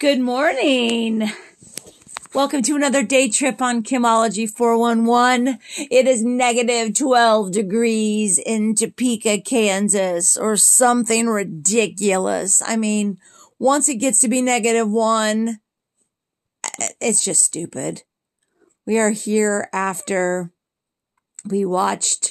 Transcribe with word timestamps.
Good 0.00 0.20
morning. 0.20 1.28
Welcome 2.32 2.62
to 2.62 2.76
another 2.76 3.02
day 3.02 3.28
trip 3.28 3.60
on 3.60 3.82
Kimology 3.82 4.48
411. 4.48 5.58
It 5.90 6.06
is 6.06 6.22
negative 6.22 6.94
12 6.96 7.50
degrees 7.50 8.38
in 8.38 8.76
Topeka, 8.76 9.40
Kansas, 9.40 10.36
or 10.36 10.56
something 10.56 11.26
ridiculous. 11.26 12.62
I 12.64 12.76
mean, 12.76 13.18
once 13.58 13.88
it 13.88 13.96
gets 13.96 14.20
to 14.20 14.28
be 14.28 14.40
negative 14.40 14.88
one, 14.88 15.58
it's 17.00 17.24
just 17.24 17.44
stupid. 17.44 18.04
We 18.86 19.00
are 19.00 19.10
here 19.10 19.68
after 19.72 20.52
we 21.44 21.64
watched 21.64 22.27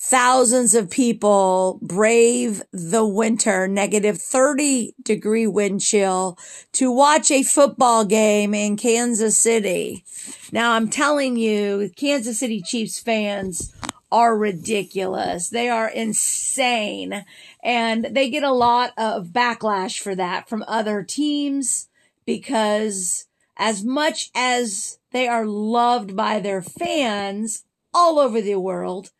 thousands 0.00 0.74
of 0.76 0.88
people 0.88 1.80
brave 1.82 2.62
the 2.72 3.04
winter 3.04 3.66
negative 3.66 4.16
30 4.16 4.94
degree 5.02 5.46
wind 5.46 5.80
chill 5.80 6.38
to 6.72 6.90
watch 6.90 7.30
a 7.30 7.42
football 7.42 8.04
game 8.04 8.54
in 8.54 8.76
Kansas 8.76 9.38
City. 9.40 10.04
Now 10.52 10.72
I'm 10.72 10.88
telling 10.88 11.36
you, 11.36 11.90
Kansas 11.96 12.38
City 12.38 12.62
Chiefs 12.62 13.00
fans 13.00 13.74
are 14.10 14.38
ridiculous. 14.38 15.48
They 15.48 15.68
are 15.68 15.88
insane 15.88 17.24
and 17.62 18.04
they 18.04 18.30
get 18.30 18.44
a 18.44 18.52
lot 18.52 18.92
of 18.96 19.28
backlash 19.28 19.98
for 19.98 20.14
that 20.14 20.48
from 20.48 20.64
other 20.68 21.02
teams 21.02 21.88
because 22.24 23.26
as 23.56 23.82
much 23.82 24.30
as 24.34 24.98
they 25.10 25.26
are 25.26 25.44
loved 25.44 26.14
by 26.14 26.38
their 26.38 26.62
fans 26.62 27.64
all 27.92 28.20
over 28.20 28.40
the 28.40 28.60
world, 28.60 29.10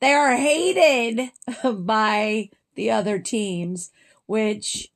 they 0.00 0.12
are 0.12 0.36
hated 0.36 1.30
by 1.74 2.50
the 2.74 2.90
other 2.90 3.18
teams, 3.18 3.90
which 4.26 4.88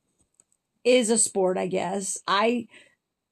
is 0.83 1.09
a 1.09 1.17
sport, 1.17 1.57
I 1.57 1.67
guess. 1.67 2.17
I, 2.27 2.67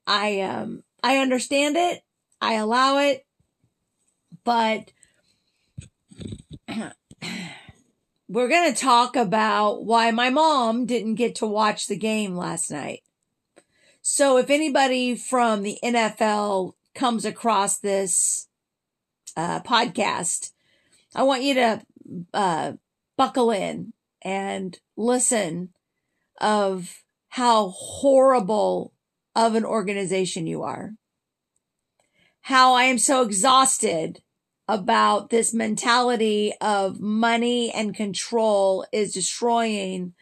I, 0.08 0.42
um, 0.42 0.84
I 1.04 1.18
understand 1.18 1.78
it. 1.78 2.02
I 2.42 2.54
allow 2.54 2.98
it, 3.00 3.26
but 4.44 4.92
we're 8.28 8.48
going 8.48 8.74
to 8.74 8.80
talk 8.80 9.16
about 9.16 9.84
why 9.84 10.12
my 10.12 10.30
mom 10.30 10.86
didn't 10.86 11.16
get 11.16 11.36
to 11.36 11.48
watch 11.48 11.88
the 11.88 11.98
game 11.98 12.36
last 12.36 12.72
night. 12.72 13.02
So 14.02 14.38
if 14.38 14.50
anybody 14.50 15.16
from 15.16 15.64
the 15.64 15.78
NFL 15.84 16.74
comes 16.96 17.26
across 17.26 17.80
this 17.80 18.48
uh, 19.36 19.62
podcast, 19.62 20.52
I 21.16 21.24
want 21.24 21.44
you 21.44 21.56
to 21.56 21.82
uh, 22.34 22.74
buckle 23.18 23.52
in 23.52 23.94
and 24.22 24.78
listen 24.96 25.70
of 26.40 27.04
how 27.30 27.70
horrible 27.70 28.94
of 29.36 29.56
an 29.56 29.66
organization 29.66 30.48
you 30.48 30.64
are. 30.64 30.94
How 32.42 32.74
I 32.74 32.84
am 32.84 32.98
so 32.98 33.22
exhausted 33.22 34.22
about 34.68 35.30
this 35.30 35.54
mentality 35.54 36.54
of 36.62 37.00
money 37.00 37.72
and 37.72 37.96
control 37.96 38.86
is 38.92 39.14
destroying 39.14 40.14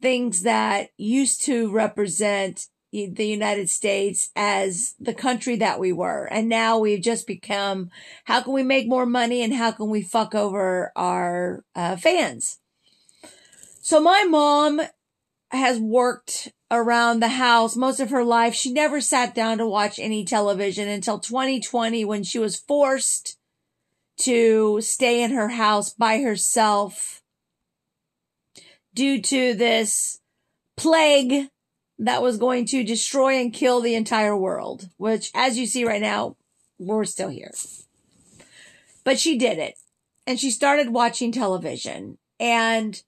things 0.00 0.42
that 0.42 0.90
used 0.96 1.42
to 1.44 1.70
represent 1.70 2.66
the 2.90 3.26
United 3.26 3.68
States 3.68 4.30
as 4.34 4.94
the 4.98 5.14
country 5.14 5.56
that 5.56 5.78
we 5.78 5.92
were. 5.92 6.26
And 6.30 6.48
now 6.48 6.78
we've 6.78 7.02
just 7.02 7.26
become, 7.26 7.90
how 8.24 8.42
can 8.42 8.52
we 8.52 8.62
make 8.62 8.88
more 8.88 9.06
money 9.06 9.42
and 9.42 9.52
how 9.52 9.72
can 9.72 9.90
we 9.90 10.02
fuck 10.02 10.34
over 10.34 10.92
our 10.96 11.64
uh, 11.74 11.96
fans? 11.96 12.58
So 13.80 14.00
my 14.00 14.24
mom 14.24 14.80
has 15.50 15.78
worked 15.78 16.52
around 16.70 17.20
the 17.20 17.28
house 17.28 17.76
most 17.76 18.00
of 18.00 18.10
her 18.10 18.24
life. 18.24 18.54
She 18.54 18.72
never 18.72 19.00
sat 19.00 19.34
down 19.34 19.58
to 19.58 19.66
watch 19.66 19.98
any 19.98 20.24
television 20.24 20.88
until 20.88 21.18
2020 21.18 22.04
when 22.04 22.22
she 22.22 22.38
was 22.38 22.56
forced 22.56 23.38
to 24.18 24.80
stay 24.80 25.22
in 25.22 25.30
her 25.30 25.48
house 25.48 25.90
by 25.92 26.20
herself 26.20 27.22
due 28.92 29.22
to 29.22 29.54
this 29.54 30.18
plague 30.76 31.48
that 31.98 32.22
was 32.22 32.36
going 32.36 32.64
to 32.66 32.84
destroy 32.84 33.34
and 33.40 33.52
kill 33.52 33.80
the 33.80 33.94
entire 33.94 34.36
world, 34.36 34.88
which 34.96 35.30
as 35.34 35.58
you 35.58 35.66
see 35.66 35.84
right 35.84 36.00
now, 36.00 36.36
we're 36.78 37.04
still 37.04 37.28
here. 37.28 37.52
But 39.04 39.18
she 39.18 39.36
did 39.36 39.58
it 39.58 39.74
and 40.26 40.38
she 40.38 40.50
started 40.50 40.90
watching 40.90 41.32
television 41.32 42.18
and 42.38 43.02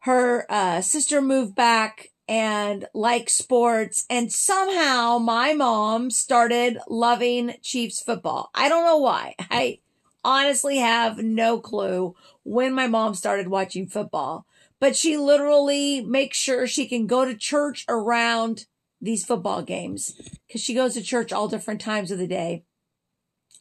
her 0.00 0.46
uh, 0.50 0.80
sister 0.80 1.20
moved 1.20 1.54
back 1.54 2.10
and 2.26 2.86
liked 2.94 3.30
sports 3.30 4.06
and 4.08 4.32
somehow 4.32 5.18
my 5.18 5.52
mom 5.52 6.10
started 6.10 6.78
loving 6.88 7.54
Chiefs 7.62 8.00
football. 8.00 8.50
I 8.54 8.68
don't 8.68 8.86
know 8.86 8.98
why. 8.98 9.34
I 9.50 9.80
honestly 10.24 10.78
have 10.78 11.18
no 11.18 11.58
clue 11.58 12.16
when 12.44 12.72
my 12.72 12.86
mom 12.86 13.14
started 13.14 13.48
watching 13.48 13.86
football 13.86 14.46
but 14.84 14.94
she 14.94 15.16
literally 15.16 16.02
makes 16.02 16.36
sure 16.36 16.66
she 16.66 16.86
can 16.86 17.06
go 17.06 17.24
to 17.24 17.34
church 17.34 17.86
around 17.88 18.66
these 19.00 19.24
football 19.24 19.62
games 19.62 20.12
because 20.46 20.60
she 20.60 20.74
goes 20.74 20.92
to 20.92 21.00
church 21.00 21.32
all 21.32 21.48
different 21.48 21.80
times 21.80 22.10
of 22.10 22.18
the 22.18 22.26
day 22.26 22.64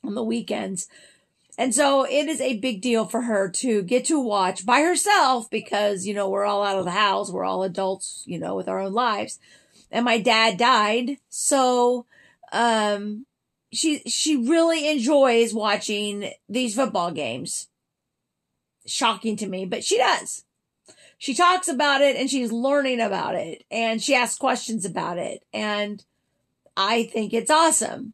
on 0.03 0.15
the 0.15 0.23
weekends. 0.23 0.89
And 1.57 1.73
so 1.73 2.03
it 2.03 2.27
is 2.27 2.41
a 2.41 2.59
big 2.59 2.81
deal 2.81 3.05
for 3.05 3.21
her 3.21 3.47
to 3.51 3.83
get 3.83 4.03
to 4.07 4.19
watch 4.19 4.65
by 4.65 4.81
herself 4.81 5.49
because, 5.49 6.05
you 6.05 6.13
know, 6.13 6.29
we're 6.29 6.43
all 6.43 6.61
out 6.61 6.77
of 6.77 6.83
the 6.83 6.91
house. 6.91 7.31
We're 7.31 7.45
all 7.45 7.63
adults, 7.63 8.23
you 8.25 8.37
know, 8.37 8.53
with 8.53 8.67
our 8.67 8.81
own 8.81 8.91
lives. 8.91 9.39
And 9.89 10.03
my 10.03 10.19
dad 10.19 10.57
died. 10.57 11.19
So, 11.29 12.05
um, 12.51 13.27
she, 13.71 13.99
she 13.99 14.35
really 14.35 14.89
enjoys 14.89 15.53
watching 15.53 16.31
these 16.49 16.75
football 16.75 17.11
games. 17.11 17.69
Shocking 18.85 19.37
to 19.37 19.47
me, 19.47 19.63
but 19.63 19.85
she 19.85 19.97
does 19.97 20.43
she 21.23 21.33
talks 21.33 21.69
about 21.69 22.01
it 22.01 22.17
and 22.17 22.29
she's 22.29 22.51
learning 22.51 22.99
about 22.99 23.33
it 23.33 23.63
and 23.71 24.03
she 24.03 24.13
asks 24.13 24.37
questions 24.37 24.83
about 24.83 25.17
it. 25.17 25.41
And 25.53 26.03
I 26.75 27.03
think 27.03 27.31
it's 27.31 27.49
awesome. 27.49 28.11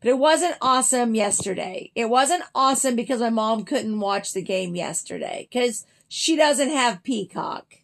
But 0.00 0.08
it 0.08 0.18
wasn't 0.18 0.56
awesome 0.62 1.14
yesterday. 1.14 1.92
It 1.94 2.08
wasn't 2.08 2.44
awesome 2.54 2.96
because 2.96 3.20
my 3.20 3.28
mom 3.28 3.64
couldn't 3.64 4.00
watch 4.00 4.32
the 4.32 4.40
game 4.40 4.74
yesterday 4.74 5.48
because 5.50 5.84
she 6.08 6.34
doesn't 6.34 6.70
have 6.70 7.02
Peacock. 7.02 7.74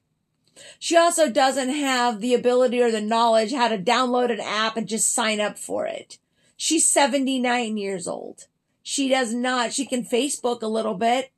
She 0.78 0.96
also 0.96 1.30
doesn't 1.30 1.68
have 1.68 2.22
the 2.22 2.32
ability 2.32 2.80
or 2.80 2.90
the 2.90 3.02
knowledge 3.02 3.52
how 3.52 3.68
to 3.68 3.76
download 3.76 4.32
an 4.32 4.40
app 4.40 4.78
and 4.78 4.88
just 4.88 5.12
sign 5.12 5.38
up 5.38 5.58
for 5.58 5.84
it. 5.86 6.16
She's 6.56 6.88
79 6.88 7.76
years 7.76 8.08
old. 8.08 8.46
She 8.82 9.10
does 9.10 9.34
not, 9.34 9.74
she 9.74 9.84
can 9.84 10.02
Facebook 10.02 10.62
a 10.62 10.66
little 10.66 10.94
bit 10.94 11.30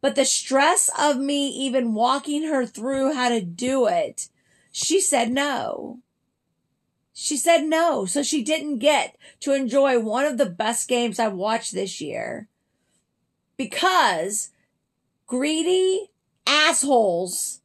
but 0.00 0.14
the 0.14 0.24
stress 0.24 0.90
of 0.98 1.18
me 1.18 1.48
even 1.48 1.94
walking 1.94 2.44
her 2.44 2.64
through 2.66 3.12
how 3.12 3.28
to 3.28 3.40
do 3.40 3.86
it, 3.86 4.28
she 4.72 5.00
said 5.00 5.30
no. 5.30 6.00
She 7.12 7.36
said 7.36 7.64
no. 7.64 8.06
So 8.06 8.22
she 8.22 8.42
didn't 8.42 8.78
get 8.78 9.16
to 9.40 9.52
enjoy 9.52 9.98
one 9.98 10.24
of 10.24 10.38
the 10.38 10.46
best 10.46 10.88
games 10.88 11.18
I've 11.18 11.34
watched 11.34 11.72
this 11.72 12.00
year 12.00 12.48
because 13.56 14.50
greedy 15.26 16.10
assholes 16.46 17.60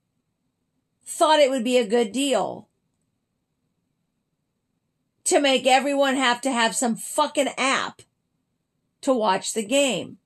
thought 1.05 1.39
it 1.39 1.49
would 1.49 1.63
be 1.63 1.77
a 1.77 1.87
good 1.87 2.11
deal 2.11 2.67
to 5.23 5.39
make 5.39 5.65
everyone 5.65 6.15
have 6.15 6.41
to 6.41 6.51
have 6.51 6.75
some 6.75 6.95
fucking 6.95 7.49
app 7.57 8.01
to 9.01 9.13
watch 9.13 9.53
the 9.53 9.65
game. 9.65 10.17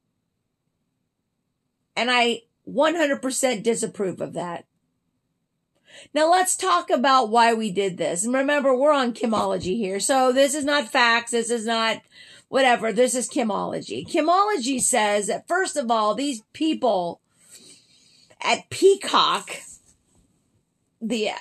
And 2.00 2.10
I 2.10 2.44
100% 2.66 3.62
disapprove 3.62 4.22
of 4.22 4.32
that. 4.34 4.66
Now 6.14 6.32
let's 6.32 6.56
talk 6.56 6.90
about 6.90 7.30
why 7.30 7.54
we 7.54 7.72
did 7.72 7.98
this. 7.98 8.24
And 8.24 8.34
remember, 8.34 8.74
we're 8.74 8.94
on 8.94 9.14
Kimology 9.14 9.76
here. 9.76 10.00
So 10.00 10.32
this 10.32 10.56
is 10.56 10.64
not 10.64 10.88
facts. 10.88 11.32
This 11.32 11.50
is 11.50 11.66
not 11.66 12.02
whatever. 12.48 12.94
This 12.94 13.16
is 13.16 13.30
Kimology. 13.30 14.08
Kimology 14.08 14.80
says 14.80 15.28
that 15.28 15.48
first 15.48 15.76
of 15.76 15.92
all, 15.92 16.16
these 16.16 16.42
people 16.54 17.20
at 18.42 18.70
Peacock, 18.70 19.58
the, 21.02 21.32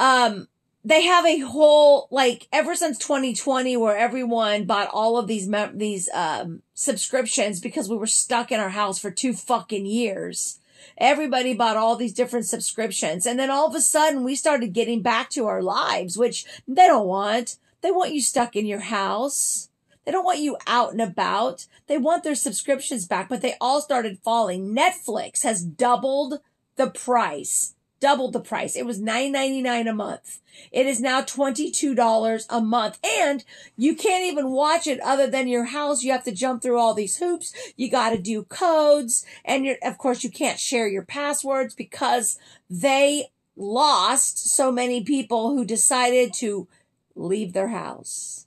um, 0.00 0.48
they 0.90 1.04
have 1.04 1.24
a 1.24 1.38
whole 1.38 2.08
like 2.10 2.48
ever 2.52 2.74
since 2.74 2.98
2020 2.98 3.76
where 3.76 3.96
everyone 3.96 4.64
bought 4.64 4.90
all 4.92 5.16
of 5.16 5.28
these 5.28 5.46
mem- 5.46 5.78
these 5.78 6.10
um 6.12 6.62
subscriptions 6.74 7.60
because 7.60 7.88
we 7.88 7.96
were 7.96 8.08
stuck 8.08 8.50
in 8.50 8.58
our 8.58 8.70
house 8.70 8.98
for 8.98 9.10
two 9.10 9.32
fucking 9.32 9.86
years. 9.86 10.58
Everybody 10.98 11.54
bought 11.54 11.76
all 11.76 11.94
these 11.94 12.12
different 12.12 12.46
subscriptions. 12.46 13.24
And 13.24 13.38
then 13.38 13.50
all 13.50 13.68
of 13.68 13.74
a 13.76 13.80
sudden 13.80 14.24
we 14.24 14.34
started 14.34 14.72
getting 14.72 15.00
back 15.00 15.30
to 15.30 15.46
our 15.46 15.62
lives 15.62 16.18
which 16.18 16.44
they 16.66 16.88
don't 16.88 17.06
want. 17.06 17.56
They 17.82 17.92
want 17.92 18.12
you 18.12 18.20
stuck 18.20 18.56
in 18.56 18.66
your 18.66 18.80
house. 18.80 19.68
They 20.04 20.10
don't 20.10 20.24
want 20.24 20.40
you 20.40 20.56
out 20.66 20.90
and 20.90 21.00
about. 21.00 21.66
They 21.86 21.98
want 21.98 22.24
their 22.24 22.34
subscriptions 22.34 23.06
back 23.06 23.28
but 23.28 23.42
they 23.42 23.54
all 23.60 23.80
started 23.80 24.18
falling. 24.24 24.74
Netflix 24.74 25.44
has 25.44 25.62
doubled 25.62 26.40
the 26.74 26.90
price 26.90 27.76
doubled 28.00 28.32
the 28.32 28.40
price. 28.40 28.76
It 28.76 28.86
was 28.86 29.00
$9.99 29.00 29.88
a 29.88 29.92
month. 29.92 30.40
It 30.72 30.86
is 30.86 31.00
now 31.00 31.22
$22 31.22 32.46
a 32.48 32.60
month 32.60 32.98
and 33.04 33.44
you 33.76 33.94
can't 33.94 34.24
even 34.24 34.50
watch 34.50 34.86
it 34.86 35.00
other 35.00 35.26
than 35.26 35.48
your 35.48 35.66
house. 35.66 36.02
You 36.02 36.12
have 36.12 36.24
to 36.24 36.32
jump 36.32 36.62
through 36.62 36.78
all 36.78 36.94
these 36.94 37.18
hoops. 37.18 37.54
You 37.76 37.90
got 37.90 38.10
to 38.10 38.18
do 38.18 38.44
codes 38.44 39.24
and 39.44 39.76
of 39.82 39.98
course 39.98 40.24
you 40.24 40.30
can't 40.30 40.58
share 40.58 40.88
your 40.88 41.02
passwords 41.02 41.74
because 41.74 42.38
they 42.68 43.30
lost 43.56 44.50
so 44.50 44.72
many 44.72 45.04
people 45.04 45.54
who 45.54 45.64
decided 45.64 46.32
to 46.34 46.66
leave 47.14 47.52
their 47.52 47.68
house. 47.68 48.46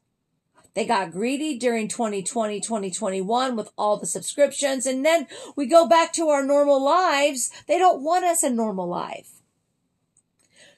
They 0.74 0.86
got 0.86 1.12
greedy 1.12 1.58
during 1.58 1.88
2020, 1.88 2.60
2021 2.60 3.56
with 3.56 3.70
all 3.78 3.98
the 3.98 4.08
subscriptions. 4.08 4.88
And 4.88 5.06
then 5.06 5.28
we 5.56 5.68
go 5.68 5.88
back 5.88 6.14
to 6.14 6.30
our 6.30 6.44
normal 6.44 6.84
lives. 6.84 7.52
They 7.68 7.78
don't 7.78 8.02
want 8.02 8.26
us 8.26 8.42
a 8.42 8.50
normal 8.50 8.88
life. 8.88 9.33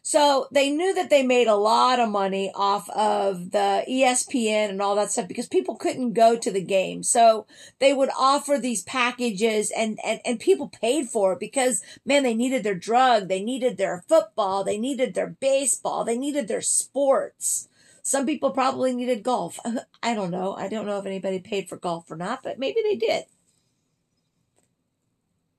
So 0.07 0.47
they 0.51 0.69
knew 0.69 0.93
that 0.93 1.09
they 1.09 1.23
made 1.23 1.47
a 1.47 1.55
lot 1.55 1.99
of 1.99 2.09
money 2.09 2.51
off 2.53 2.87
of 2.91 3.49
the 3.49 3.83
ESPN 3.89 4.69
and 4.69 4.79
all 4.79 4.93
that 4.97 5.11
stuff 5.11 5.27
because 5.27 5.47
people 5.47 5.75
couldn't 5.75 6.13
go 6.13 6.37
to 6.37 6.51
the 6.51 6.61
game. 6.61 7.01
So 7.01 7.47
they 7.79 7.91
would 7.91 8.11
offer 8.15 8.59
these 8.59 8.83
packages 8.83 9.71
and, 9.75 9.97
and, 10.05 10.19
and 10.23 10.39
people 10.39 10.69
paid 10.69 11.09
for 11.09 11.33
it 11.33 11.39
because 11.39 11.81
man, 12.05 12.21
they 12.21 12.35
needed 12.35 12.61
their 12.63 12.75
drug. 12.75 13.29
They 13.29 13.41
needed 13.41 13.77
their 13.77 14.03
football. 14.07 14.63
They 14.63 14.77
needed 14.77 15.15
their 15.15 15.35
baseball. 15.39 16.03
They 16.03 16.19
needed 16.19 16.47
their 16.47 16.61
sports. 16.61 17.67
Some 18.03 18.27
people 18.27 18.51
probably 18.51 18.93
needed 18.93 19.23
golf. 19.23 19.57
I 20.03 20.13
don't 20.13 20.29
know. 20.29 20.53
I 20.53 20.67
don't 20.67 20.85
know 20.85 20.99
if 20.99 21.07
anybody 21.07 21.39
paid 21.39 21.67
for 21.67 21.77
golf 21.77 22.11
or 22.11 22.15
not, 22.15 22.43
but 22.43 22.59
maybe 22.59 22.81
they 22.83 22.95
did. 22.95 23.23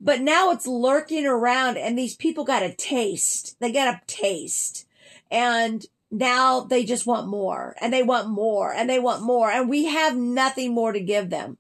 But 0.06 0.20
now 0.20 0.53
it's 0.53 0.69
lurking 0.69 1.26
around 1.26 1.76
and 1.79 1.99
these 1.99 2.14
people 2.14 2.44
got 2.44 2.62
a 2.62 2.73
taste. 2.73 3.56
They 3.58 3.73
got 3.73 3.93
a 3.93 4.00
taste. 4.06 4.87
And 5.32 5.85
now 6.12 6.61
they 6.61 6.85
just 6.85 7.08
want 7.08 7.26
more 7.26 7.75
and 7.81 7.93
they 7.93 8.05
want 8.05 8.29
more 8.29 8.73
and 8.73 8.88
they 8.88 9.00
want 9.00 9.25
more 9.25 9.50
and 9.50 9.69
we 9.69 9.87
have 9.87 10.17
nothing 10.17 10.73
more 10.73 10.93
to 10.93 11.00
give 11.00 11.29
them. 11.31 11.58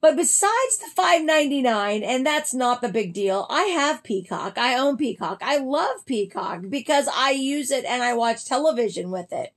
But 0.00 0.16
besides 0.16 0.78
the 0.78 0.90
5.99 0.96 2.02
and 2.02 2.24
that's 2.24 2.54
not 2.54 2.80
the 2.80 2.88
big 2.88 3.12
deal. 3.12 3.46
I 3.50 3.64
have 3.64 4.02
Peacock. 4.02 4.56
I 4.56 4.78
own 4.78 4.96
Peacock. 4.96 5.42
I 5.42 5.58
love 5.58 6.06
Peacock 6.06 6.70
because 6.70 7.06
I 7.14 7.32
use 7.32 7.70
it 7.70 7.84
and 7.84 8.02
I 8.02 8.14
watch 8.14 8.46
television 8.46 9.10
with 9.10 9.30
it. 9.30 9.52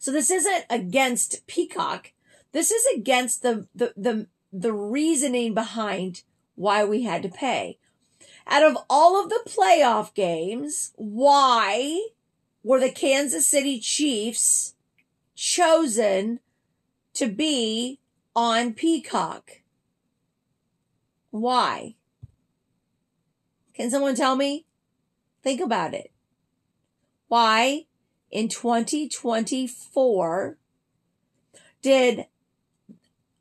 So 0.00 0.10
this 0.10 0.32
isn't 0.32 0.64
against 0.68 1.46
Peacock. 1.46 2.10
This 2.50 2.72
is 2.72 2.84
against 2.98 3.42
the, 3.42 3.68
the, 3.72 3.94
the, 3.96 4.26
the 4.52 4.72
reasoning 4.72 5.54
behind 5.54 6.24
why 6.54 6.84
we 6.84 7.02
had 7.02 7.22
to 7.22 7.28
pay. 7.28 7.78
Out 8.46 8.62
of 8.62 8.76
all 8.90 9.22
of 9.22 9.28
the 9.28 9.42
playoff 9.46 10.14
games, 10.14 10.92
why 10.96 12.08
were 12.62 12.80
the 12.80 12.90
Kansas 12.90 13.46
City 13.46 13.78
Chiefs 13.78 14.74
chosen 15.34 16.40
to 17.14 17.26
be 17.26 18.00
on 18.34 18.74
Peacock? 18.74 19.62
Why? 21.30 21.94
Can 23.74 23.90
someone 23.90 24.14
tell 24.14 24.36
me? 24.36 24.66
Think 25.42 25.60
about 25.60 25.94
it. 25.94 26.12
Why 27.28 27.86
in 28.30 28.48
2024 28.48 30.58
did 31.80 32.26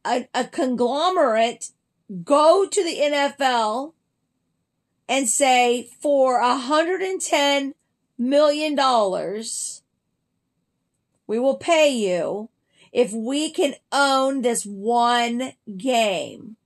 a, 0.06 0.28
a 0.34 0.46
conglomerate 0.46 1.72
go 2.24 2.68
to 2.68 2.84
the 2.84 2.98
NFL 2.98 3.94
and 5.08 5.28
say 5.28 5.90
for 6.02 6.40
a 6.40 6.58
hundred 6.58 7.02
and 7.02 7.22
ten 7.22 7.74
million 8.18 8.76
dollars, 8.76 9.82
we 11.28 11.40
will 11.40 11.58
pay 11.58 11.90
you 11.90 12.50
if 12.92 13.14
we 13.14 13.50
can 13.50 13.76
own 13.92 14.42
this 14.42 14.66
one 14.66 15.54
game. 15.78 16.58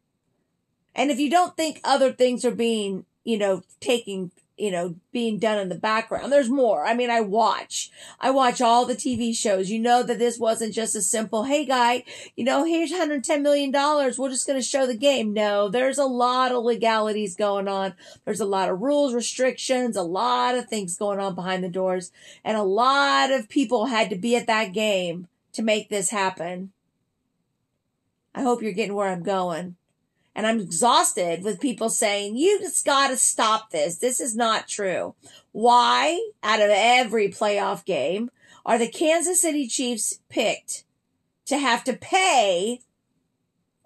And 0.96 1.12
if 1.12 1.20
you 1.20 1.30
don't 1.30 1.56
think 1.56 1.82
other 1.84 2.12
things 2.12 2.46
are 2.46 2.56
being, 2.56 3.06
you 3.24 3.38
know, 3.38 3.64
taking 3.80 4.32
you 4.58 4.72
know, 4.72 4.96
being 5.12 5.38
done 5.38 5.60
in 5.60 5.70
the 5.70 5.76
background. 5.76 6.32
There's 6.32 6.50
more. 6.50 6.86
I 6.86 6.94
mean, 6.94 7.10
I 7.10 7.22
watch, 7.22 7.92
I 8.20 8.32
watch 8.32 8.62
all 8.62 8.86
the 8.86 8.96
TV 8.96 9.36
shows. 9.36 9.70
You 9.70 9.80
know 9.80 10.02
that 10.04 10.20
this 10.20 10.40
wasn't 10.40 10.74
just 10.74 10.96
a 10.96 11.02
simple, 11.02 11.44
Hey 11.44 11.66
guy, 11.66 12.04
you 12.36 12.44
know, 12.46 12.64
here's 12.64 12.92
110 12.92 13.44
million 13.44 13.72
dollars. 13.72 14.18
We're 14.18 14.30
just 14.30 14.48
going 14.48 14.60
to 14.60 14.66
show 14.66 14.88
the 14.88 14.98
game. 14.98 15.34
No, 15.34 15.70
there's 15.70 15.98
a 15.98 16.06
lot 16.06 16.52
of 16.52 16.64
legalities 16.64 17.36
going 17.36 17.68
on. 17.68 17.96
There's 18.24 18.40
a 18.40 18.46
lot 18.46 18.70
of 18.70 18.82
rules, 18.82 19.14
restrictions, 19.14 19.98
a 19.98 20.04
lot 20.04 20.56
of 20.56 20.68
things 20.68 20.98
going 20.98 21.20
on 21.20 21.36
behind 21.36 21.64
the 21.64 21.70
doors 21.70 22.12
and 22.44 22.58
a 22.58 22.64
lot 22.64 23.32
of 23.32 23.50
people 23.50 23.88
had 23.88 24.10
to 24.10 24.16
be 24.16 24.36
at 24.36 24.48
that 24.48 24.74
game 24.74 25.28
to 25.54 25.64
make 25.64 25.90
this 25.90 26.10
happen. 26.10 26.72
I 28.34 28.42
hope 28.42 28.62
you're 28.62 28.74
getting 28.74 28.96
where 28.96 29.10
I'm 29.10 29.24
going. 29.24 29.76
And 30.36 30.46
I'm 30.46 30.60
exhausted 30.60 31.44
with 31.44 31.62
people 31.62 31.90
saying, 31.90 32.36
you 32.36 32.60
just 32.60 32.86
got 32.86 33.08
to 33.08 33.18
stop 33.18 33.72
this. 33.72 33.98
This 33.98 34.20
is 34.20 34.36
not 34.36 34.68
true. 34.68 35.16
Why, 35.54 36.22
out 36.44 36.62
of 36.62 36.70
every 36.70 37.30
playoff 37.30 37.86
game, 37.86 38.30
are 38.66 38.78
the 38.78 38.90
Kansas 38.90 39.42
City 39.42 39.68
Chiefs 39.68 40.20
picked 40.28 40.84
to 41.46 41.58
have 41.58 41.84
to 41.86 41.94
pay 41.94 42.82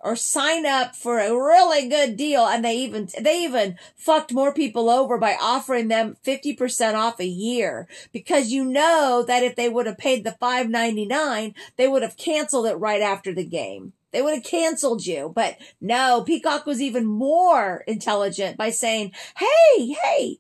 or 0.02 0.16
sign 0.16 0.66
up 0.66 0.96
for 0.96 1.20
a 1.20 1.32
really 1.32 1.90
good 1.90 2.16
deal 2.16 2.46
and 2.46 2.64
they 2.64 2.78
even 2.78 3.10
they 3.20 3.44
even 3.44 3.78
fucked 3.96 4.32
more 4.32 4.54
people 4.54 4.90
over 4.90 5.18
by 5.18 5.36
offering 5.40 5.90
them 5.90 6.16
50% 6.26 6.94
off 6.94 7.20
a 7.20 7.26
year 7.26 7.88
because 8.14 8.52
you 8.52 8.64
know 8.64 9.24
that 9.28 9.44
if 9.44 9.56
they 9.56 9.68
would 9.68 9.86
have 9.86 9.98
paid 9.98 10.24
the 10.24 10.38
5.99 10.42 11.54
they 11.76 11.88
would 11.88 12.02
have 12.02 12.18
canceled 12.18 12.66
it 12.66 12.76
right 12.76 13.02
after 13.02 13.34
the 13.34 13.46
game 13.46 13.94
they 14.12 14.22
would 14.22 14.34
have 14.34 14.44
canceled 14.44 15.06
you. 15.06 15.32
But 15.34 15.58
no, 15.80 16.24
Peacock 16.26 16.66
was 16.66 16.82
even 16.82 17.06
more 17.06 17.84
intelligent 17.88 18.58
by 18.58 18.70
saying, 18.72 19.12
Hey, 19.38 19.96
hey, 20.04 20.40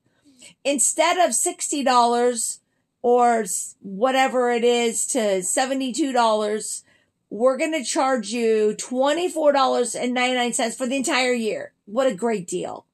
instead 0.64 1.18
of 1.18 1.32
$60 1.32 2.60
or 3.02 3.46
whatever 3.82 4.52
it 4.52 4.64
is 4.64 5.06
to 5.08 5.20
$72, 5.20 6.84
we're 7.30 7.58
going 7.58 7.74
to 7.74 7.84
charge 7.84 8.32
you 8.32 8.76
$24.99 8.78 10.76
for 10.76 10.88
the 10.88 10.96
entire 10.96 11.34
year. 11.34 11.74
What 11.86 12.08
a 12.08 12.16
great 12.16 12.48
deal. 12.48 12.86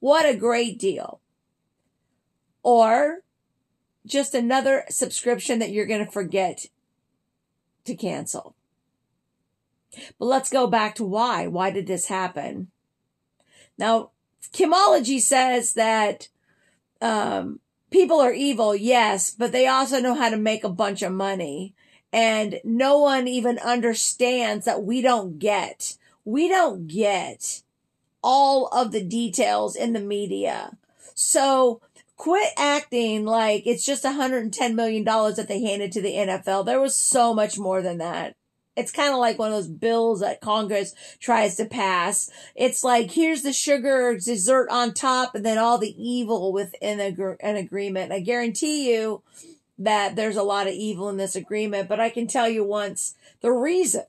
What 0.00 0.26
a 0.26 0.36
great 0.36 0.78
deal. 0.78 1.20
Or 2.62 3.22
just 4.04 4.34
another 4.34 4.84
subscription 4.88 5.60
that 5.60 5.70
you're 5.70 5.86
going 5.86 6.04
to 6.04 6.10
forget 6.10 6.66
to 7.84 7.94
cancel. 7.94 8.54
But 10.18 10.26
let's 10.26 10.50
go 10.50 10.66
back 10.66 10.94
to 10.96 11.04
why. 11.04 11.46
Why 11.46 11.70
did 11.70 11.86
this 11.86 12.06
happen? 12.06 12.68
Now, 13.78 14.10
Kimology 14.52 15.20
says 15.20 15.74
that 15.74 16.28
um, 17.00 17.60
people 17.90 18.20
are 18.20 18.32
evil, 18.32 18.74
yes, 18.74 19.30
but 19.30 19.52
they 19.52 19.66
also 19.66 20.00
know 20.00 20.14
how 20.14 20.30
to 20.30 20.36
make 20.36 20.64
a 20.64 20.68
bunch 20.68 21.02
of 21.02 21.12
money. 21.12 21.74
And 22.12 22.60
no 22.64 22.98
one 22.98 23.28
even 23.28 23.58
understands 23.58 24.64
that 24.64 24.84
we 24.84 25.02
don't 25.02 25.38
get, 25.38 25.96
we 26.24 26.48
don't 26.48 26.86
get 26.86 27.62
all 28.22 28.68
of 28.68 28.92
the 28.92 29.02
details 29.02 29.76
in 29.76 29.92
the 29.92 30.00
media. 30.00 30.76
So 31.14 31.80
quit 32.16 32.50
acting 32.56 33.24
like 33.24 33.66
it's 33.66 33.84
just 33.84 34.04
$110 34.04 34.74
million 34.74 35.04
that 35.04 35.46
they 35.48 35.60
handed 35.60 35.92
to 35.92 36.02
the 36.02 36.14
NFL. 36.14 36.64
There 36.64 36.80
was 36.80 36.96
so 36.96 37.34
much 37.34 37.58
more 37.58 37.82
than 37.82 37.98
that 37.98 38.36
it's 38.76 38.92
kind 38.92 39.12
of 39.12 39.18
like 39.18 39.38
one 39.38 39.48
of 39.48 39.54
those 39.54 39.68
bills 39.68 40.20
that 40.20 40.42
Congress 40.42 40.94
tries 41.18 41.56
to 41.56 41.64
pass. 41.64 42.30
It's 42.54 42.84
like, 42.84 43.10
here's 43.10 43.42
the 43.42 43.52
sugar 43.52 44.14
dessert 44.14 44.68
on 44.70 44.92
top 44.92 45.34
and 45.34 45.44
then 45.44 45.56
all 45.56 45.78
the 45.78 45.94
evil 45.96 46.52
within 46.52 47.00
a, 47.00 47.36
an 47.40 47.56
agreement. 47.56 48.12
I 48.12 48.20
guarantee 48.20 48.92
you 48.92 49.22
that 49.78 50.14
there's 50.14 50.36
a 50.36 50.42
lot 50.42 50.66
of 50.66 50.74
evil 50.74 51.08
in 51.08 51.16
this 51.16 51.36
agreement, 51.36 51.88
but 51.88 52.00
I 52.00 52.10
can 52.10 52.26
tell 52.26 52.48
you 52.48 52.64
once 52.64 53.14
the 53.40 53.50
reason 53.50 54.02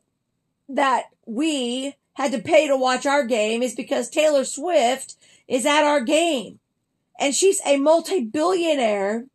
that 0.69 1.05
we 1.25 1.95
had 2.13 2.31
to 2.33 2.39
pay 2.39 2.67
to 2.67 2.75
watch 2.75 3.05
our 3.05 3.24
game 3.24 3.63
is 3.63 3.74
because 3.74 4.09
Taylor 4.09 4.43
Swift 4.43 5.15
is 5.47 5.65
at 5.65 5.83
our 5.83 6.01
game 6.01 6.59
and 7.17 7.33
she's 7.33 7.62
a 7.65 7.77
multi-billionaire 7.77 9.25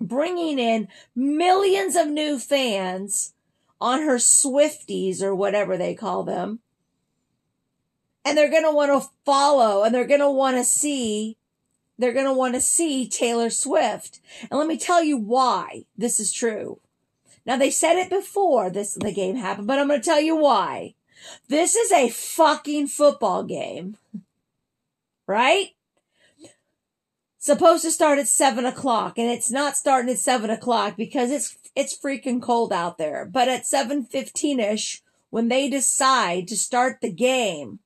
bringing 0.00 0.58
in 0.58 0.88
millions 1.14 1.96
of 1.96 2.08
new 2.08 2.38
fans 2.38 3.33
on 3.84 4.00
her 4.00 4.16
Swifties 4.16 5.20
or 5.20 5.34
whatever 5.34 5.76
they 5.76 5.94
call 5.94 6.22
them. 6.22 6.60
And 8.24 8.38
they're 8.38 8.50
going 8.50 8.64
to 8.64 8.72
want 8.72 8.90
to 8.90 9.10
follow 9.26 9.84
and 9.84 9.94
they're 9.94 10.06
going 10.06 10.20
to 10.20 10.30
want 10.30 10.56
to 10.56 10.64
see, 10.64 11.36
they're 11.98 12.14
going 12.14 12.24
to 12.24 12.32
want 12.32 12.54
to 12.54 12.62
see 12.62 13.06
Taylor 13.06 13.50
Swift. 13.50 14.20
And 14.50 14.58
let 14.58 14.66
me 14.66 14.78
tell 14.78 15.04
you 15.04 15.18
why 15.18 15.84
this 15.98 16.18
is 16.18 16.32
true. 16.32 16.80
Now 17.44 17.58
they 17.58 17.70
said 17.70 17.96
it 17.98 18.08
before 18.08 18.70
this, 18.70 18.94
the 18.94 19.12
game 19.12 19.36
happened, 19.36 19.66
but 19.66 19.78
I'm 19.78 19.88
going 19.88 20.00
to 20.00 20.04
tell 20.04 20.20
you 20.20 20.34
why. 20.34 20.94
This 21.48 21.76
is 21.76 21.92
a 21.92 22.08
fucking 22.08 22.88
football 22.88 23.44
game. 23.44 23.98
Right? 25.26 25.70
supposed 27.44 27.84
to 27.84 27.90
start 27.90 28.18
at 28.18 28.26
seven 28.26 28.64
o'clock 28.64 29.18
and 29.18 29.30
it's 29.30 29.50
not 29.50 29.76
starting 29.76 30.10
at 30.10 30.18
seven 30.18 30.48
o'clock 30.48 30.96
because 30.96 31.30
it's 31.30 31.58
it's 31.74 31.98
freaking 31.98 32.40
cold 32.40 32.72
out 32.72 32.98
there. 32.98 33.28
But 33.30 33.48
at 33.48 33.64
7.15ish, 33.64 35.00
when 35.30 35.48
they 35.48 35.68
decide 35.68 36.48
to 36.48 36.56
start 36.56 36.98
the 37.00 37.12
game, 37.12 37.80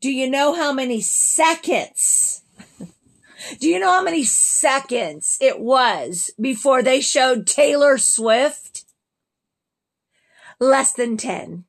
do 0.00 0.10
you 0.10 0.30
know 0.30 0.54
how 0.54 0.72
many 0.72 1.00
seconds? 1.00 2.42
do 3.60 3.68
you 3.68 3.78
know 3.78 3.92
how 3.92 4.02
many 4.02 4.24
seconds 4.24 5.38
it 5.40 5.60
was 5.60 6.30
before 6.40 6.82
they 6.82 7.00
showed 7.00 7.46
Taylor 7.46 7.98
Swift? 7.98 8.84
Less 10.58 10.92
than 10.92 11.16
10. 11.16 11.64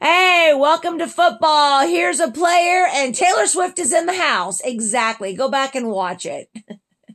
Hey, 0.00 0.52
welcome 0.54 0.98
to 0.98 1.08
football. 1.08 1.86
Here's 1.86 2.20
a 2.20 2.30
player 2.30 2.86
and 2.92 3.14
Taylor 3.14 3.46
Swift 3.46 3.78
is 3.78 3.92
in 3.92 4.06
the 4.06 4.14
house. 4.14 4.60
Exactly. 4.60 5.34
Go 5.34 5.48
back 5.48 5.74
and 5.74 5.88
watch 5.88 6.26
it. 6.26 6.50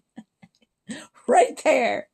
right 1.27 1.61
there. 1.63 2.09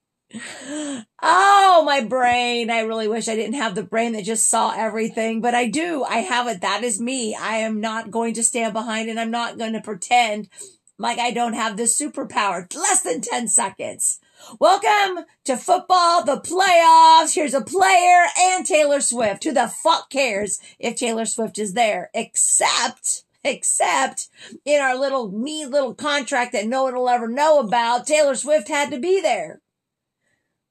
Oh, 1.21 1.83
my 1.85 2.01
brain. 2.01 2.69
I 2.69 2.81
really 2.81 3.07
wish 3.07 3.27
I 3.27 3.35
didn't 3.35 3.55
have 3.55 3.75
the 3.75 3.83
brain 3.83 4.13
that 4.13 4.25
just 4.25 4.49
saw 4.49 4.73
everything, 4.75 5.41
but 5.41 5.55
I 5.55 5.67
do. 5.67 6.03
I 6.03 6.17
have 6.17 6.47
it. 6.47 6.61
That 6.61 6.83
is 6.83 6.99
me. 6.99 7.35
I 7.35 7.57
am 7.57 7.79
not 7.79 8.11
going 8.11 8.33
to 8.35 8.43
stand 8.43 8.73
behind 8.73 9.09
and 9.09 9.19
I'm 9.19 9.31
not 9.31 9.57
going 9.57 9.73
to 9.73 9.81
pretend 9.81 10.49
like 10.97 11.19
I 11.19 11.31
don't 11.31 11.53
have 11.53 11.77
this 11.77 11.99
superpower. 11.99 12.73
Less 12.75 13.01
than 13.01 13.21
10 13.21 13.47
seconds. 13.47 14.19
Welcome 14.59 15.25
to 15.45 15.57
football, 15.57 16.23
the 16.23 16.41
playoffs. 16.41 17.33
Here's 17.33 17.53
a 17.53 17.61
player 17.61 18.25
and 18.37 18.65
Taylor 18.65 19.01
Swift. 19.01 19.43
Who 19.43 19.53
the 19.53 19.71
fuck 19.83 20.09
cares 20.09 20.59
if 20.79 20.95
Taylor 20.95 21.25
Swift 21.25 21.57
is 21.57 21.73
there? 21.73 22.09
Except, 22.13 23.23
except 23.43 24.29
in 24.65 24.81
our 24.81 24.97
little 24.97 25.31
me 25.31 25.65
little 25.65 25.95
contract 25.95 26.51
that 26.53 26.67
no 26.67 26.83
one 26.83 26.95
will 26.95 27.09
ever 27.09 27.27
know 27.27 27.59
about, 27.59 28.05
Taylor 28.05 28.35
Swift 28.35 28.67
had 28.67 28.91
to 28.91 28.99
be 28.99 29.21
there. 29.21 29.61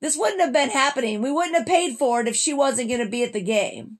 This 0.03 0.17
wouldn't 0.17 0.41
have 0.41 0.53
been 0.53 0.71
happening. 0.71 1.23
We 1.23 1.31
wouldn't 1.31 1.57
have 1.57 1.65
paid 1.65 1.97
for 1.97 2.21
it 2.21 2.29
if 2.29 2.35
she 2.35 2.53
wasn't 2.53 2.89
going 2.89 3.05
to 3.05 3.09
be 3.09 3.23
at 3.23 3.33
the 3.33 3.41
game. 3.41 3.99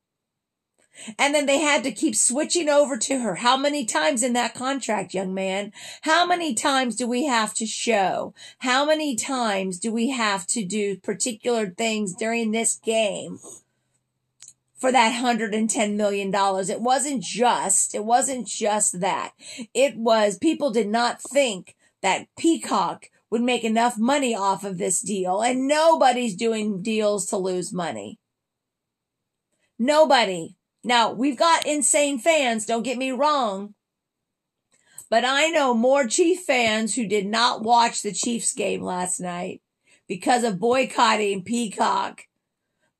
And 1.17 1.33
then 1.33 1.47
they 1.47 1.61
had 1.61 1.85
to 1.85 1.93
keep 1.93 2.17
switching 2.17 2.69
over 2.69 2.99
to 2.99 3.21
her. 3.21 3.37
How 3.37 3.57
many 3.57 3.85
times 3.85 4.25
in 4.25 4.33
that 4.33 4.53
contract, 4.53 5.15
young 5.15 5.33
man? 5.33 5.73
How 6.03 6.27
many 6.27 6.55
times 6.55 6.97
do 6.97 7.07
we 7.07 7.27
have 7.27 7.55
to 7.55 7.67
show? 7.67 8.35
How 8.59 8.85
many 8.85 9.15
times 9.15 9.79
do 9.79 9.93
we 9.93 10.11
have 10.11 10.45
to 10.49 10.65
do 10.65 10.97
particular 10.97 11.71
things 11.71 12.15
during 12.15 12.51
this 12.51 12.81
game 12.85 13.39
for 14.77 14.91
that 14.91 15.23
$110 15.23 15.95
million? 15.95 16.33
It 16.35 16.81
wasn't 16.81 17.23
just, 17.23 17.95
it 17.95 18.05
wasn't 18.05 18.49
just 18.49 19.01
that. 19.01 19.35
It 19.73 19.97
was, 19.97 20.37
people 20.37 20.73
did 20.73 20.89
not 20.89 21.23
think 21.23 21.77
that 22.03 22.27
Peacock 22.37 23.09
would 23.33 23.41
make 23.41 23.65
enough 23.65 23.97
money 23.97 24.35
off 24.35 24.63
of 24.63 24.77
this 24.77 25.01
deal 25.01 25.41
and 25.41 25.67
nobody's 25.67 26.37
doing 26.37 26.83
deals 26.83 27.25
to 27.25 27.39
lose 27.39 27.73
money. 27.73 28.21
Nobody. 29.79 30.55
Now 30.85 31.13
we've 31.13 31.39
got 31.39 31.67
insane 31.67 32.19
fans. 32.19 32.67
Don't 32.67 32.83
get 32.83 32.99
me 32.99 33.11
wrong. 33.11 33.73
But 35.09 35.25
I 35.25 35.49
know 35.49 35.73
more 35.73 36.07
Chief 36.07 36.41
fans 36.41 36.95
who 36.95 37.07
did 37.07 37.25
not 37.25 37.63
watch 37.63 38.03
the 38.03 38.13
Chiefs 38.13 38.53
game 38.53 38.83
last 38.83 39.19
night 39.19 39.63
because 40.07 40.45
of 40.45 40.61
boycotting 40.61 41.43
Peacock. 41.43 42.25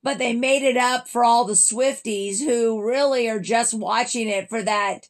But 0.01 0.17
they 0.17 0.33
made 0.33 0.63
it 0.63 0.77
up 0.77 1.07
for 1.07 1.23
all 1.23 1.45
the 1.45 1.53
Swifties 1.53 2.39
who 2.39 2.81
really 2.81 3.29
are 3.29 3.39
just 3.39 3.75
watching 3.75 4.29
it 4.29 4.49
for 4.49 4.63
that 4.63 5.09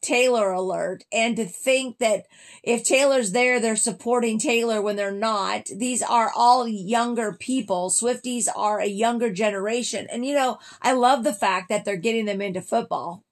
Taylor 0.00 0.50
alert 0.50 1.04
and 1.12 1.36
to 1.36 1.44
think 1.44 1.98
that 1.98 2.26
if 2.62 2.84
Taylor's 2.84 3.32
there, 3.32 3.60
they're 3.60 3.76
supporting 3.76 4.38
Taylor 4.38 4.80
when 4.80 4.96
they're 4.96 5.12
not. 5.12 5.66
These 5.66 6.02
are 6.02 6.32
all 6.34 6.66
younger 6.66 7.34
people. 7.34 7.90
Swifties 7.90 8.48
are 8.54 8.80
a 8.80 8.86
younger 8.86 9.30
generation. 9.30 10.06
And 10.10 10.24
you 10.24 10.34
know, 10.34 10.58
I 10.80 10.92
love 10.92 11.22
the 11.22 11.34
fact 11.34 11.68
that 11.68 11.84
they're 11.84 11.96
getting 11.96 12.24
them 12.24 12.40
into 12.40 12.62
football, 12.62 13.24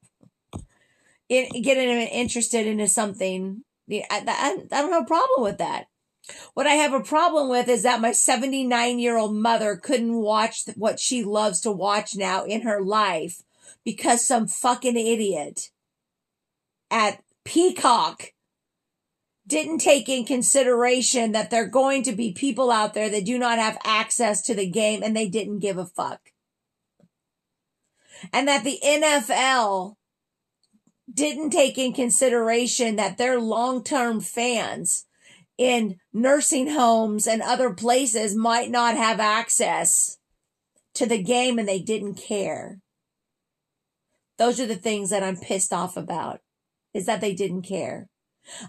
in, 1.29 1.63
getting 1.63 1.89
them 1.89 2.09
interested 2.13 2.67
into 2.67 2.89
something. 2.89 3.65
I, 3.91 4.05
I, 4.11 4.57
I 4.71 4.83
don't 4.83 4.93
have 4.93 5.05
a 5.05 5.07
problem 5.07 5.43
with 5.43 5.59
that. 5.59 5.87
What 6.55 6.67
I 6.67 6.75
have 6.75 6.93
a 6.93 7.01
problem 7.01 7.49
with 7.49 7.69
is 7.69 7.83
that 7.83 8.01
my 8.01 8.13
79 8.13 8.99
year 8.99 9.17
old 9.17 9.35
mother 9.35 9.77
couldn't 9.77 10.15
watch 10.15 10.65
what 10.77 11.01
she 11.01 11.25
loves 11.25 11.61
to 11.63 11.73
watch 11.73 12.15
now 12.15 12.45
in 12.45 12.63
her 12.63 12.81
life 12.81 13.43
because 13.85 14.25
some 14.25 14.47
fucking 14.47 14.97
idiot 14.97 15.71
at 16.93 17.23
Peacock 17.45 18.33
didn't 19.47 19.79
take 19.79 20.09
in 20.09 20.25
consideration 20.25 21.33
that 21.33 21.51
there 21.51 21.65
are 21.65 21.69
going 21.69 22.05
to 22.05 22.13
be 22.13 22.33
people 22.33 22.71
out 22.71 22.95
there 22.95 23.11
that 23.11 23.25
do 23.25 23.39
not 23.39 23.59
have 23.59 23.79
access 23.85 24.43
to 24.43 24.55
the 24.55 24.71
game 24.71 25.03
and 25.03 25.17
they 25.17 25.29
didn't 25.29 25.59
give 25.59 25.79
a 25.79 25.87
fuck. 25.87 26.21
And 28.33 28.47
that 28.47 28.63
the 28.63 28.79
NFL 28.85 29.97
didn't 31.13 31.51
take 31.51 31.77
in 31.77 31.93
consideration 31.93 32.97
that 32.97 33.19
their 33.19 33.41
long-term 33.41 34.21
fans 34.21 35.07
in 35.59 35.99
nursing 36.13 36.71
homes 36.71 37.27
and 37.27 37.43
other 37.43 37.75
places 37.75 38.37
might 38.37 38.71
not 38.71 38.97
have 38.97 39.19
access 39.19 40.19
to 40.95 41.07
the 41.07 41.23
game 41.23 41.59
and 41.59 41.69
they 41.69 41.81
didn't 41.81 42.15
care. 42.15 42.79
Those 44.39 44.61
are 44.61 44.67
the 44.67 44.77
things 44.77 45.11
that 45.11 45.23
I'm 45.23 45.37
pissed 45.37 45.73
off 45.73 45.97
about 45.97 46.41
is 46.95 47.07
that 47.07 47.21
they 47.21 47.35
didn't 47.35 47.63
care. 47.63 48.09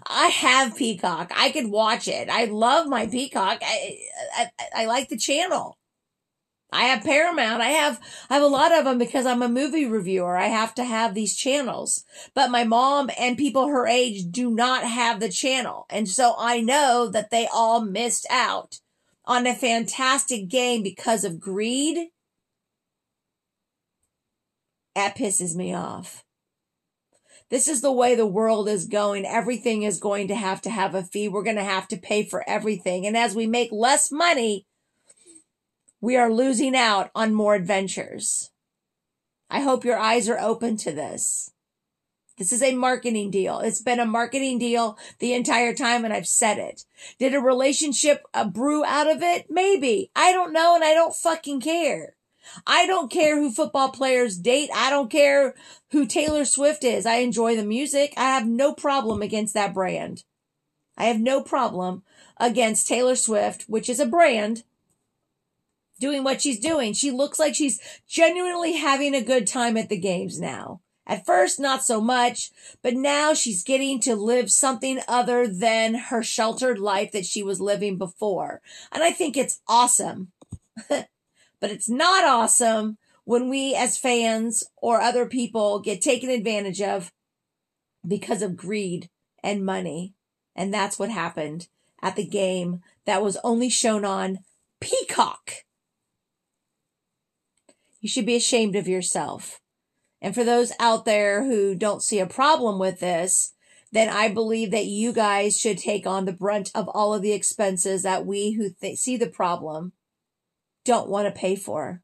I 0.06 0.28
have 0.28 0.76
Peacock. 0.76 1.32
I 1.34 1.50
could 1.50 1.68
watch 1.68 2.08
it. 2.08 2.28
I 2.28 2.44
love 2.44 2.86
my 2.86 3.06
Peacock. 3.06 3.58
I, 3.62 3.98
I, 4.36 4.50
I 4.74 4.86
like 4.86 5.08
the 5.08 5.16
channel. 5.16 5.76
I 6.72 6.84
have 6.84 7.04
Paramount. 7.04 7.62
I 7.62 7.68
have, 7.68 8.00
I 8.28 8.34
have 8.34 8.42
a 8.42 8.48
lot 8.48 8.76
of 8.76 8.84
them 8.84 8.98
because 8.98 9.26
I'm 9.26 9.42
a 9.42 9.48
movie 9.48 9.86
reviewer. 9.86 10.36
I 10.36 10.46
have 10.46 10.74
to 10.74 10.84
have 10.84 11.14
these 11.14 11.36
channels, 11.36 12.04
but 12.34 12.50
my 12.50 12.64
mom 12.64 13.10
and 13.18 13.38
people 13.38 13.68
her 13.68 13.86
age 13.86 14.30
do 14.30 14.50
not 14.50 14.82
have 14.82 15.20
the 15.20 15.28
channel. 15.28 15.86
And 15.88 16.08
so 16.08 16.34
I 16.36 16.60
know 16.60 17.08
that 17.12 17.30
they 17.30 17.46
all 17.52 17.80
missed 17.80 18.26
out 18.28 18.80
on 19.24 19.46
a 19.46 19.54
fantastic 19.54 20.48
game 20.48 20.82
because 20.82 21.24
of 21.24 21.38
greed. 21.38 22.08
That 24.96 25.16
pisses 25.16 25.54
me 25.54 25.74
off. 25.74 26.23
This 27.50 27.68
is 27.68 27.82
the 27.82 27.92
way 27.92 28.14
the 28.14 28.26
world 28.26 28.68
is 28.68 28.86
going. 28.86 29.26
Everything 29.26 29.82
is 29.82 30.00
going 30.00 30.28
to 30.28 30.34
have 30.34 30.62
to 30.62 30.70
have 30.70 30.94
a 30.94 31.02
fee. 31.02 31.28
We're 31.28 31.42
going 31.42 31.56
to 31.56 31.64
have 31.64 31.86
to 31.88 31.96
pay 31.96 32.24
for 32.24 32.48
everything. 32.48 33.06
And 33.06 33.16
as 33.16 33.34
we 33.34 33.46
make 33.46 33.70
less 33.70 34.10
money, 34.10 34.66
we 36.00 36.16
are 36.16 36.32
losing 36.32 36.74
out 36.74 37.10
on 37.14 37.34
more 37.34 37.54
adventures. 37.54 38.50
I 39.50 39.60
hope 39.60 39.84
your 39.84 39.98
eyes 39.98 40.28
are 40.28 40.40
open 40.40 40.76
to 40.78 40.92
this. 40.92 41.50
This 42.36 42.52
is 42.52 42.62
a 42.62 42.74
marketing 42.74 43.30
deal. 43.30 43.60
It's 43.60 43.80
been 43.80 44.00
a 44.00 44.06
marketing 44.06 44.58
deal 44.58 44.98
the 45.20 45.34
entire 45.34 45.72
time 45.72 46.04
and 46.04 46.12
I've 46.12 46.26
said 46.26 46.58
it. 46.58 46.84
Did 47.20 47.34
a 47.34 47.40
relationship 47.40 48.24
uh, 48.34 48.48
brew 48.48 48.84
out 48.84 49.08
of 49.08 49.22
it? 49.22 49.46
Maybe. 49.48 50.10
I 50.16 50.32
don't 50.32 50.52
know 50.52 50.74
and 50.74 50.82
I 50.82 50.94
don't 50.94 51.14
fucking 51.14 51.60
care. 51.60 52.16
I 52.66 52.86
don't 52.86 53.10
care 53.10 53.36
who 53.36 53.50
football 53.50 53.90
players 53.90 54.36
date. 54.36 54.70
I 54.74 54.90
don't 54.90 55.10
care 55.10 55.54
who 55.90 56.06
Taylor 56.06 56.44
Swift 56.44 56.84
is. 56.84 57.06
I 57.06 57.16
enjoy 57.16 57.56
the 57.56 57.64
music. 57.64 58.14
I 58.16 58.24
have 58.24 58.46
no 58.46 58.72
problem 58.72 59.22
against 59.22 59.54
that 59.54 59.74
brand. 59.74 60.24
I 60.96 61.04
have 61.04 61.20
no 61.20 61.40
problem 61.42 62.02
against 62.38 62.86
Taylor 62.86 63.16
Swift, 63.16 63.64
which 63.68 63.88
is 63.88 64.00
a 64.00 64.06
brand, 64.06 64.64
doing 65.98 66.24
what 66.24 66.42
she's 66.42 66.60
doing. 66.60 66.92
She 66.92 67.10
looks 67.10 67.38
like 67.38 67.54
she's 67.54 67.80
genuinely 68.06 68.74
having 68.74 69.14
a 69.14 69.22
good 69.22 69.46
time 69.46 69.76
at 69.76 69.88
the 69.88 69.98
games 69.98 70.40
now. 70.40 70.80
At 71.06 71.26
first, 71.26 71.60
not 71.60 71.84
so 71.84 72.00
much, 72.00 72.50
but 72.80 72.94
now 72.94 73.34
she's 73.34 73.62
getting 73.62 74.00
to 74.00 74.16
live 74.16 74.50
something 74.50 75.00
other 75.06 75.46
than 75.46 75.94
her 75.94 76.22
sheltered 76.22 76.78
life 76.78 77.12
that 77.12 77.26
she 77.26 77.42
was 77.42 77.60
living 77.60 77.98
before. 77.98 78.62
And 78.90 79.02
I 79.02 79.10
think 79.10 79.36
it's 79.36 79.60
awesome. 79.68 80.32
But 81.60 81.70
it's 81.70 81.88
not 81.88 82.24
awesome 82.24 82.98
when 83.24 83.48
we 83.48 83.74
as 83.74 83.98
fans 83.98 84.64
or 84.76 85.00
other 85.00 85.26
people 85.26 85.80
get 85.80 86.00
taken 86.00 86.30
advantage 86.30 86.80
of 86.80 87.12
because 88.06 88.42
of 88.42 88.56
greed 88.56 89.08
and 89.42 89.64
money. 89.64 90.14
And 90.54 90.72
that's 90.72 90.98
what 90.98 91.10
happened 91.10 91.68
at 92.02 92.16
the 92.16 92.26
game 92.26 92.82
that 93.06 93.22
was 93.22 93.38
only 93.42 93.68
shown 93.68 94.04
on 94.04 94.40
Peacock. 94.80 95.64
You 98.00 98.08
should 98.08 98.26
be 98.26 98.36
ashamed 98.36 98.76
of 98.76 98.86
yourself. 98.86 99.60
And 100.20 100.34
for 100.34 100.44
those 100.44 100.72
out 100.78 101.06
there 101.06 101.44
who 101.44 101.74
don't 101.74 102.02
see 102.02 102.18
a 102.18 102.26
problem 102.26 102.78
with 102.78 103.00
this, 103.00 103.54
then 103.92 104.08
I 104.08 104.28
believe 104.28 104.70
that 104.72 104.86
you 104.86 105.12
guys 105.12 105.56
should 105.56 105.78
take 105.78 106.06
on 106.06 106.24
the 106.24 106.32
brunt 106.32 106.70
of 106.74 106.88
all 106.88 107.14
of 107.14 107.22
the 107.22 107.32
expenses 107.32 108.02
that 108.02 108.26
we 108.26 108.52
who 108.52 108.70
th- 108.70 108.98
see 108.98 109.16
the 109.16 109.28
problem 109.28 109.92
don't 110.84 111.08
want 111.08 111.26
to 111.26 111.40
pay 111.40 111.56
for. 111.56 112.02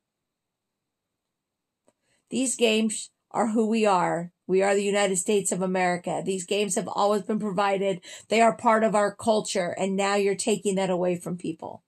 These 2.30 2.56
games 2.56 3.10
are 3.30 3.48
who 3.48 3.66
we 3.66 3.86
are. 3.86 4.32
We 4.46 4.62
are 4.62 4.74
the 4.74 4.84
United 4.84 5.16
States 5.16 5.52
of 5.52 5.62
America. 5.62 6.22
These 6.24 6.44
games 6.44 6.74
have 6.74 6.88
always 6.88 7.22
been 7.22 7.38
provided. 7.38 8.00
They 8.28 8.40
are 8.40 8.56
part 8.56 8.82
of 8.82 8.94
our 8.94 9.14
culture. 9.14 9.74
And 9.78 9.96
now 9.96 10.16
you're 10.16 10.34
taking 10.34 10.74
that 10.76 10.90
away 10.90 11.16
from 11.16 11.36
people. 11.36 11.82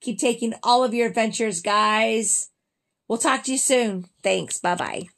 Keep 0.00 0.18
taking 0.18 0.54
all 0.62 0.84
of 0.84 0.94
your 0.94 1.08
adventures, 1.08 1.60
guys. 1.60 2.50
We'll 3.08 3.18
talk 3.18 3.42
to 3.44 3.52
you 3.52 3.58
soon. 3.58 4.06
Thanks. 4.22 4.58
Bye 4.58 4.76
bye. 4.76 5.17